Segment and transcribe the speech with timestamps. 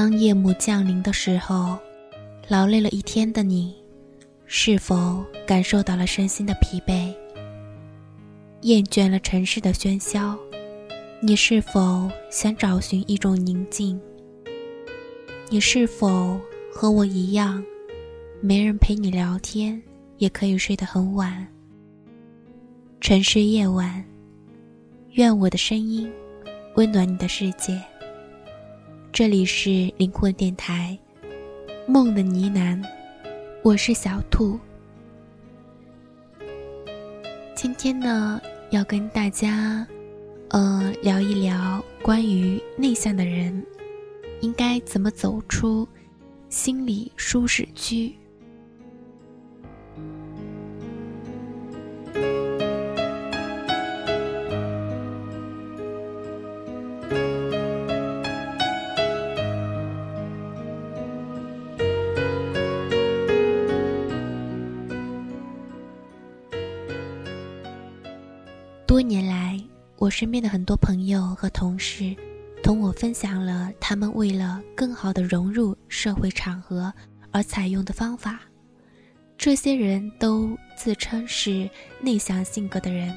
[0.00, 1.76] 当夜幕降临的时候，
[2.46, 3.74] 劳累了一天的你，
[4.46, 7.12] 是否感受到了身心的疲惫？
[8.60, 10.38] 厌倦了城市的喧嚣，
[11.20, 14.00] 你是否想找寻一种宁静？
[15.50, 16.40] 你是否
[16.72, 17.60] 和我一样，
[18.40, 19.82] 没人陪你聊天，
[20.18, 21.44] 也可以睡得很晚？
[23.00, 24.04] 城市夜晚，
[25.14, 26.08] 愿我的声音
[26.76, 27.76] 温暖你的世界。
[29.10, 30.96] 这里是灵魂电台，
[31.88, 32.80] 梦的呢喃，
[33.62, 34.58] 我是小兔。
[37.56, 38.40] 今天呢，
[38.70, 39.84] 要跟大家，
[40.50, 43.64] 呃，聊一聊关于内向的人
[44.40, 45.88] 应该怎么走出
[46.48, 48.14] 心理舒适区。
[70.08, 72.16] 我身边的很多朋友和同事，
[72.62, 76.90] 同我分享了他们为了更好的融入社会场合
[77.30, 78.40] 而采用的方法。
[79.36, 81.68] 这些人都自称是
[82.00, 83.14] 内向性格的人，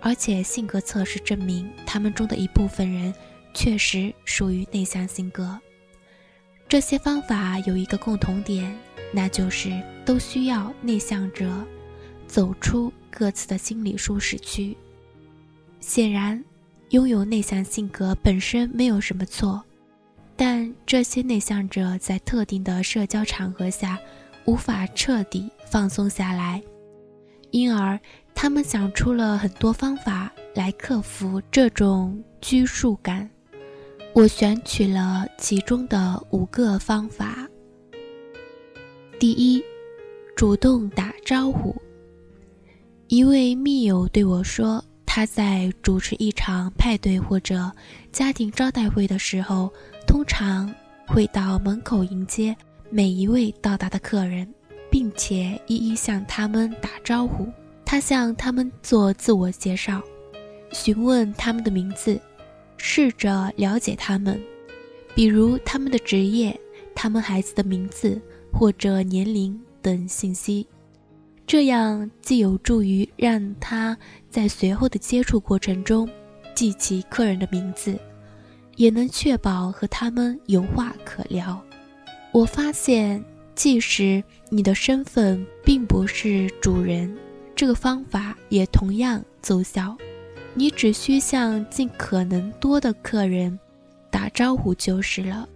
[0.00, 3.12] 而且性格测试证明他们中的一部分人
[3.52, 5.58] 确实属于内向性格。
[6.68, 8.72] 这些方法有一个共同点，
[9.12, 9.72] 那就是
[10.04, 11.52] 都需要内向者
[12.28, 14.76] 走出各自的心理舒适区。
[15.82, 16.42] 显然，
[16.90, 19.60] 拥有内向性格本身没有什么错，
[20.36, 23.98] 但这些内向者在特定的社交场合下
[24.44, 26.62] 无法彻底放松下来，
[27.50, 27.98] 因而
[28.32, 33.28] 他们想出了很多方法来克服这种拘束感。
[34.14, 37.48] 我选取了其中的五个方法。
[39.18, 39.60] 第一，
[40.36, 41.74] 主动打招呼。
[43.08, 44.82] 一位密友对我说。
[45.14, 47.70] 他在主持一场派对或者
[48.12, 49.70] 家庭招待会的时候，
[50.06, 50.74] 通常
[51.06, 52.56] 会到门口迎接
[52.88, 54.48] 每一位到达的客人，
[54.90, 57.46] 并且一一向他们打招呼。
[57.84, 60.00] 他向他们做自我介绍，
[60.72, 62.18] 询问他们的名字，
[62.78, 64.40] 试着了解他们，
[65.14, 66.58] 比如他们的职业、
[66.94, 68.18] 他们孩子的名字
[68.50, 70.66] 或者年龄等信息。
[71.46, 73.96] 这样既有助于让他
[74.30, 76.08] 在随后的接触过程中
[76.54, 77.98] 记起客人的名字，
[78.76, 81.62] 也能确保和他们有话可聊。
[82.32, 83.22] 我发现，
[83.54, 87.14] 即使你的身份并不是主人，
[87.54, 89.96] 这个方法也同样奏效。
[90.54, 93.58] 你只需向尽可能多的客人
[94.10, 95.46] 打招呼就是了，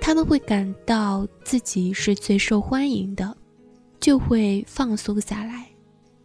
[0.00, 3.36] 他们会感到自己是最受欢迎的。
[4.06, 5.66] 就会放松下来，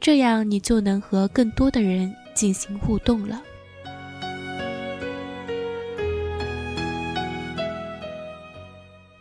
[0.00, 3.40] 这样你就能和更多的人进行互动了。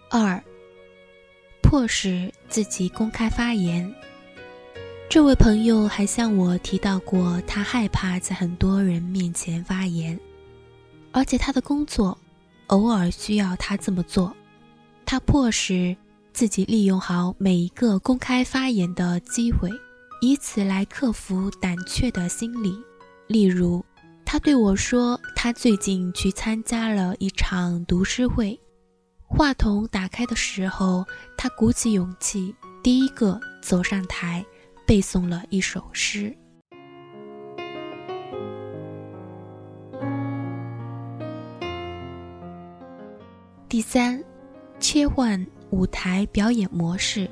[0.10, 0.44] 二，
[1.62, 3.94] 迫使自己公开发言。
[5.08, 10.20] 这位朋友还向我提到过，他害怕在很多人面前发言，
[11.12, 12.18] 而且他的工作
[12.66, 14.36] 偶尔需要他这么做，
[15.06, 15.96] 他迫使。
[16.38, 19.72] 自己利用好每一个公开发言的机会，
[20.22, 22.80] 以此来克服胆怯的心理。
[23.26, 23.84] 例如，
[24.24, 28.56] 他对我说，他最近去参加了一场读诗会，
[29.26, 31.04] 话筒打开的时候，
[31.36, 34.46] 他鼓起勇气，第一个走上台，
[34.86, 36.32] 背诵了一首诗。
[43.68, 44.24] 第三，
[44.80, 45.44] 切换。
[45.72, 47.30] 舞台表演模式。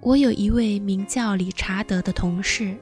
[0.00, 2.76] 我有一位名叫理查德的同事，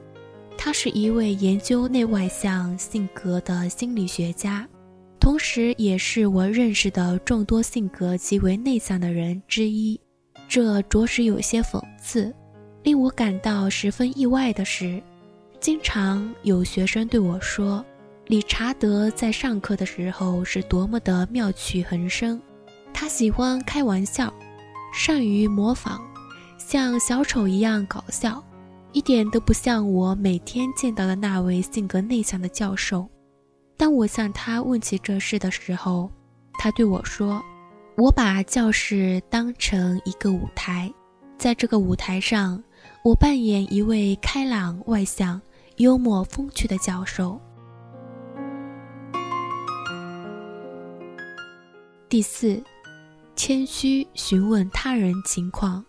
[0.57, 4.67] 他是一位研究内外向性格的心理学家，
[5.19, 9.99] 同时也是我认识的众多性格极为内向的人之一。
[10.47, 12.33] 这着实有些讽刺。
[12.83, 14.99] 令我感到十分意外的是，
[15.59, 17.85] 经常有学生对我说，
[18.25, 22.41] 理查德在上课的时候是多么的妙趣横生。
[23.01, 24.31] 他喜欢开玩笑，
[24.93, 25.99] 善于模仿，
[26.59, 28.43] 像小丑一样搞笑，
[28.91, 33.09] 一点都不像我每天见到的那位性格内向的教授。
[33.75, 36.11] 当我向他问起这事的时候，
[36.59, 37.41] 他对我说
[37.97, 40.93] ：“我把教室当成一个舞台，
[41.39, 42.63] 在这个舞台上，
[43.03, 45.41] 我扮演一位开朗、外向、
[45.77, 47.41] 幽默、风趣的教授。”
[52.07, 52.61] 第四。
[53.35, 55.83] 谦虚询问他人情况。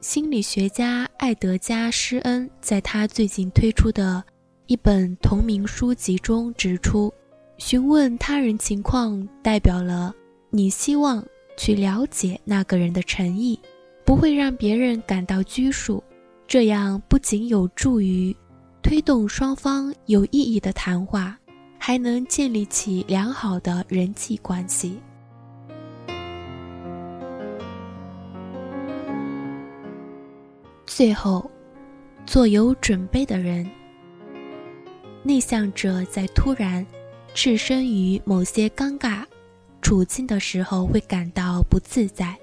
[0.00, 4.22] 心理学家艾德加·施恩在他最近推出的
[4.66, 7.12] 一本同名书籍中指出，
[7.58, 10.14] 询问他人情况代表了
[10.50, 11.24] 你希望
[11.56, 13.58] 去了解那个人的诚意，
[14.04, 16.02] 不会让别人感到拘束。
[16.46, 18.36] 这样不仅有助于
[18.82, 21.36] 推动双方有意义的谈话，
[21.78, 25.00] 还能建立起良好的人际关系。
[30.96, 31.50] 最后，
[32.24, 33.70] 做有准备的人。
[35.22, 36.86] 内向者在突然
[37.34, 39.22] 置身于某些尴尬
[39.82, 42.34] 处境的时候，会感到不自在，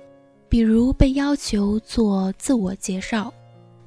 [0.50, 3.34] 比如被要求做自我介绍、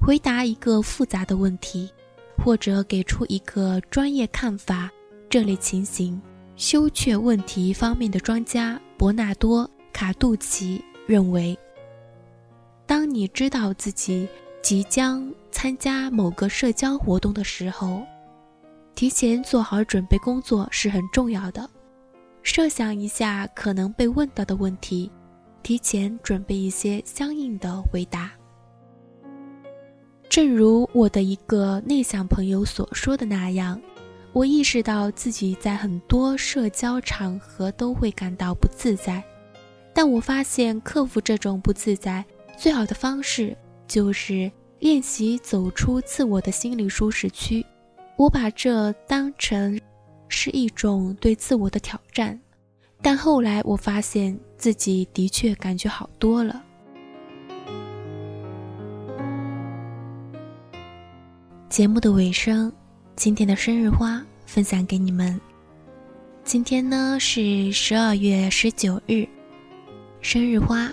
[0.01, 1.89] 回答一个复杂的问题，
[2.37, 4.91] 或者给出一个专业看法。
[5.29, 6.21] 这类情形，
[6.57, 11.57] 羞怯问题方面的专家伯纳多·卡杜奇认为，
[12.85, 14.27] 当你知道自己。
[14.67, 18.01] 即将参加某个社交活动的时候，
[18.95, 21.69] 提前做好准备工作是很重要的。
[22.43, 25.09] 设想一下可能被问到的问题，
[25.63, 28.29] 提前准备一些相应的回答。
[30.27, 33.81] 正如我的一个内向朋友所说的那样，
[34.33, 39.23] 我意识到自己在很多社交场合都会感到不自在，
[39.93, 42.25] 但我发现克服这种不自在
[42.57, 43.55] 最好的方式。
[43.87, 47.65] 就是练习走出自我的心理舒适区，
[48.17, 49.79] 我把这当成
[50.27, 52.39] 是一种对自我的挑战，
[53.01, 56.63] 但后来我发现自己的确感觉好多了。
[61.69, 62.71] 节目的尾声，
[63.15, 65.39] 今天的生日花分享给你们。
[66.43, 69.27] 今天呢是十二月十九日，
[70.21, 70.91] 生日花，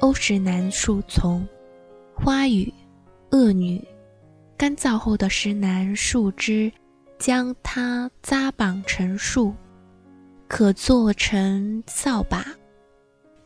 [0.00, 1.46] 欧石楠树丛。
[2.18, 2.72] 花语，
[3.30, 3.80] 恶女，
[4.56, 6.72] 干燥后的石楠树枝，
[7.18, 9.54] 将它扎绑成树，
[10.48, 12.44] 可做成扫把。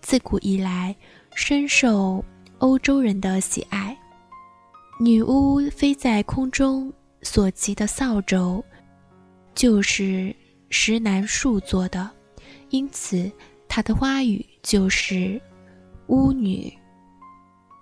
[0.00, 0.94] 自古以来，
[1.34, 2.24] 深受
[2.58, 3.94] 欧洲人的喜爱。
[5.00, 6.90] 女巫飞在空中
[7.22, 8.62] 所骑的扫帚，
[9.52, 10.34] 就是
[10.70, 12.08] 石楠树做的，
[12.70, 13.30] 因此
[13.68, 15.40] 它的花语就是
[16.06, 16.72] 巫女。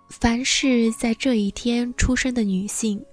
[0.09, 3.05] 凡是在这一天出生的女性，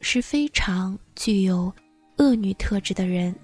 [0.00, 1.72] 是非常具有
[2.18, 3.34] 恶女特质的人。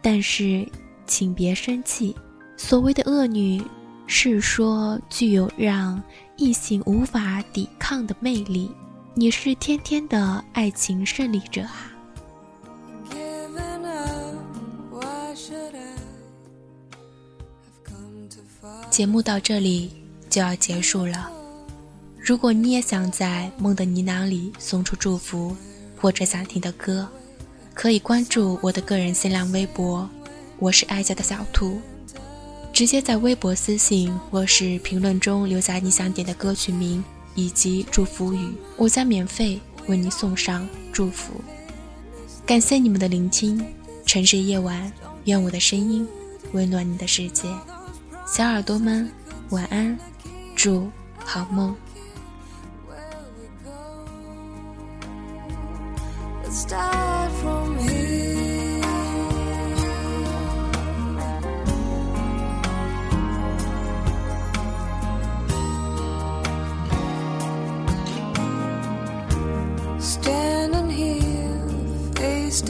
[0.00, 0.66] 但是，
[1.06, 2.16] 请别生气。
[2.56, 3.62] 所谓的恶女，
[4.06, 6.02] 是说具有让
[6.36, 8.70] 异性无法抵抗的魅力。
[9.14, 11.92] 你是天天的爱情胜利者啊！
[18.90, 19.90] 节目到这里
[20.30, 21.30] 就要结束了。
[22.24, 25.56] 如果你也想在梦的呢喃里送出祝福，
[26.00, 27.08] 或者想听的歌，
[27.74, 30.08] 可以关注我的个人新浪微博，
[30.60, 31.80] 我是爱家的小兔，
[32.72, 37.02] 直接在微博私信或是评论中留下你想点的歌曲名
[37.34, 41.32] 以及祝福语，我将免费为你送上祝福。
[42.46, 43.60] 感谢你们的聆听，
[44.06, 44.92] 城市夜晚，
[45.24, 46.06] 愿我的声音
[46.52, 47.48] 温暖你的世界，
[48.28, 49.10] 小耳朵们
[49.50, 49.98] 晚安，
[50.54, 50.88] 祝
[51.24, 51.74] 好梦。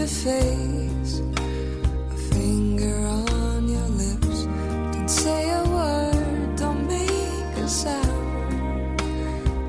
[0.02, 1.21] To face,
[2.11, 4.38] a finger on your lips.
[4.92, 9.00] Don't say a word, don't make a sound.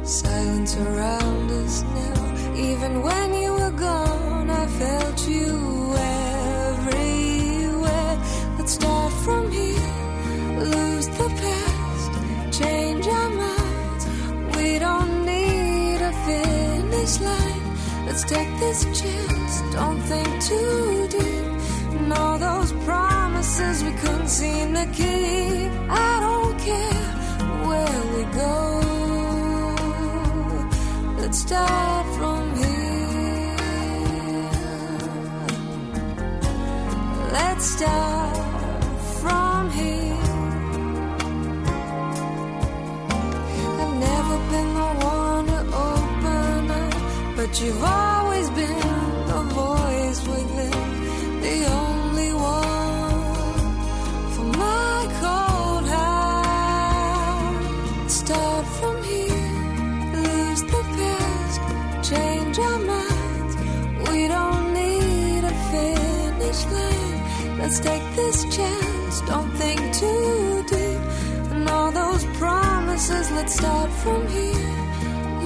[0.03, 2.19] Silence around us now,
[2.55, 5.93] even when you were gone, I felt you
[6.73, 8.17] everywhere.
[8.57, 9.93] Let's start from here,
[10.57, 12.11] lose the past,
[12.59, 14.05] change our minds.
[14.57, 17.65] We don't need a finish line.
[18.07, 19.32] Let's take this chance,
[19.73, 21.45] don't think too deep.
[21.97, 25.71] And all those promises we couldn't seem to keep.
[25.89, 27.09] I don't care
[27.67, 28.55] where we go.
[31.19, 33.53] Let's start from here.
[37.31, 38.37] Let's start
[39.21, 40.17] from here.
[43.81, 48.12] I've never been the one to open up, but you've always
[67.63, 71.01] Let's take this chance, don't think too deep.
[71.53, 74.75] And all those promises, let's start from here.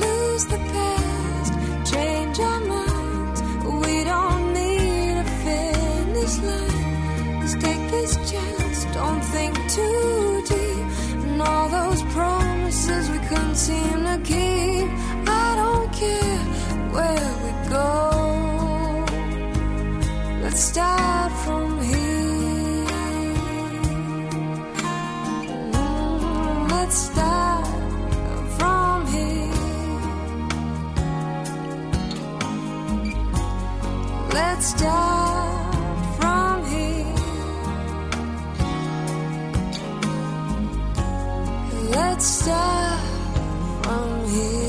[0.03, 1.53] Lose the past,
[1.91, 3.39] change our minds.
[3.83, 7.39] We don't need a finish line.
[7.39, 10.85] Let's take this chance, don't think too deep.
[11.23, 14.89] And all those promises we couldn't seem to keep.
[15.45, 16.39] I don't care
[16.95, 17.85] where we go.
[20.41, 21.66] Let's start from
[34.39, 37.15] Let's start from here.
[41.95, 43.01] Let's start
[43.81, 44.66] from here.